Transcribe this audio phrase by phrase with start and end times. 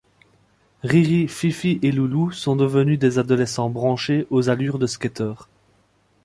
[0.83, 5.47] Riri, Fifi et Loulou sont devenus des adolescents branchés aux allures de skateurs.